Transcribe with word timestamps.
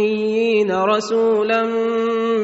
الأميين 0.00 0.72
رسولا 0.72 1.62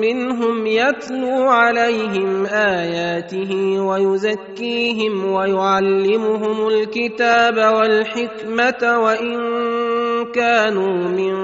منهم 0.00 0.66
يتلو 0.66 1.42
عليهم 1.50 2.46
آياته 2.46 3.80
ويزكيهم 3.84 5.32
ويعلمهم 5.32 6.68
الكتاب 6.68 7.56
والحكمة 7.74 8.98
وإن 8.98 9.36
كانوا 10.32 11.08
من 11.08 11.34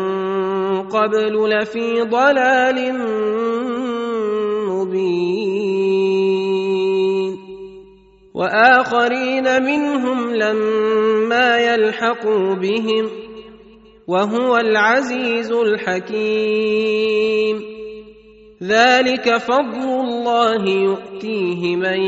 قبل 0.88 1.48
لفي 1.48 2.01
ضلال 2.02 2.95
مبين 4.68 7.38
وآخرين 8.34 9.62
منهم 9.62 10.34
لما 10.34 11.59
يلحقوا 11.74 12.54
بهم 12.54 13.06
ۖ 13.06 13.10
وهو 14.09 14.56
العزيز 14.56 15.52
الحكيم 15.52 17.60
ذلك 18.62 19.37
فضل 19.37 19.83
الله 19.83 20.69
يؤتيه 20.70 21.77
من 21.77 22.01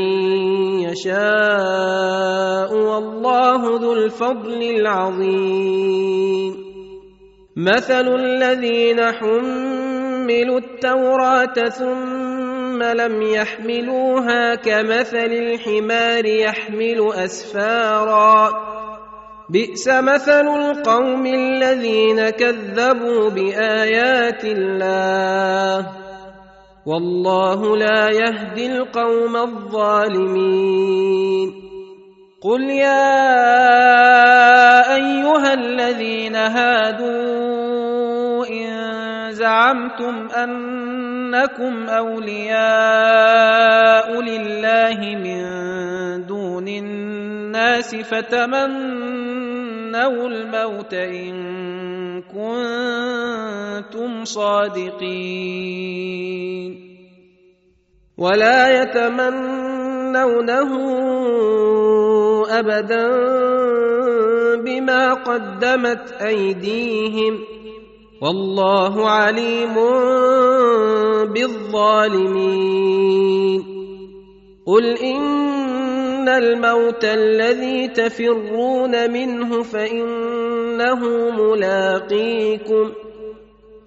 يشاء 0.87 2.73
والله 2.73 3.79
ذو 3.79 3.93
الفضل 3.93 4.61
العظيم 4.63 6.65
مثل 7.55 8.07
الذين 8.07 9.01
حملوا 9.11 10.59
التوراه 10.59 11.53
ثم 11.69 12.83
لم 12.83 13.21
يحملوها 13.21 14.55
كمثل 14.55 15.31
الحمار 15.31 16.25
يحمل 16.25 17.07
اسفارا 17.13 18.49
بئس 19.49 19.87
مثل 19.87 20.47
القوم 20.47 21.25
الذين 21.25 22.29
كذبوا 22.29 23.29
بايات 23.29 24.45
الله 24.45 25.89
والله 26.85 27.77
لا 27.77 28.09
يهدي 28.09 28.71
القوم 28.77 29.35
الظالمين 29.35 31.53
قل 32.41 32.61
يا 32.61 33.25
ايها 34.95 35.53
الذين 35.53 36.35
هادوا 36.35 38.45
ان 38.49 38.87
زعمتم 39.31 40.27
انكم 40.39 41.89
اولياء 41.89 44.21
لله 44.21 44.97
من 45.15 45.41
دون 46.25 46.67
الناس 46.67 47.95
فتمنوا 47.95 49.04
تمنوا 49.95 50.27
الموت 50.27 50.91
إن 50.93 51.35
كنتم 52.27 54.25
صادقين 54.25 56.71
ولا 58.17 58.81
يتمنونه 58.81 60.71
أبدا 62.59 63.07
بما 64.59 65.13
قدمت 65.13 66.11
أيديهم 66.21 67.39
والله 68.21 69.09
عليم 69.09 69.73
بالظالمين 71.33 73.63
قل 74.67 74.83
إن 74.97 75.55
تَمُوتُونَ 76.25 76.25
الْمَوْتَ 76.29 77.03
الَّذِي 77.05 77.87
تَفِرُّونَ 77.93 78.89
مِنْهُ 79.13 79.61
فَإِنَّهُ 79.63 80.97
مُلَاقِيكُمْ 80.97 82.91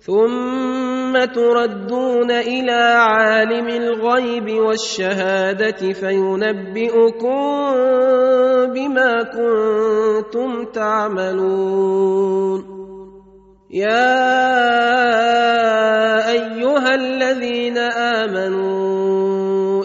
ثُمَّ 0.01 1.19
تُرَدُّونَ 1.25 2.31
إِلَى 2.31 2.81
عَالِمِ 2.95 3.67
الْغَيْبِ 3.69 4.47
وَالشَّهَادَةِ 4.61 5.83
فَيُنَبِّئُكُم 5.99 7.41
بِمَا 8.75 9.13
كُنتُمْ 9.23 10.65
تَعْمَلُونَ 10.73 12.79
يا 13.69 14.17
ايها 16.31 16.93
الذين 16.95 17.79
امنوا 17.79 18.58